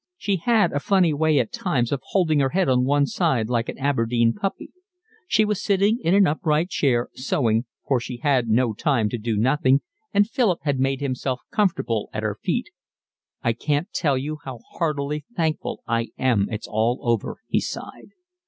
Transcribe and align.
She 0.17 0.37
had 0.37 0.73
a 0.73 0.79
funny 0.79 1.13
way 1.13 1.37
at 1.37 1.51
times 1.51 1.91
of 1.91 2.01
holding 2.05 2.39
her 2.39 2.49
head 2.49 2.67
on 2.67 2.85
one 2.85 3.05
side 3.05 3.49
like 3.51 3.69
an 3.69 3.77
Aberdeen 3.77 4.33
puppy. 4.33 4.71
She 5.27 5.45
was 5.45 5.61
sitting 5.61 5.99
in 6.01 6.15
an 6.15 6.25
upright 6.25 6.71
chair, 6.71 7.09
sewing, 7.13 7.65
for 7.87 7.99
she 7.99 8.17
had 8.17 8.47
no 8.47 8.73
time 8.73 9.09
to 9.09 9.19
do 9.19 9.37
nothing, 9.37 9.81
and 10.11 10.27
Philip 10.27 10.61
had 10.63 10.79
made 10.79 11.01
himself 11.01 11.41
comfortable 11.51 12.09
at 12.13 12.23
her 12.23 12.39
feet. 12.41 12.71
"I 13.43 13.53
can't 13.53 13.93
tell 13.93 14.17
you 14.17 14.39
how 14.43 14.61
heartily 14.73 15.23
thankful 15.35 15.83
I 15.85 16.07
am 16.17 16.47
it's 16.49 16.65
all 16.67 16.97
over," 17.03 17.37
he 17.47 17.59
sighed. 17.59 18.09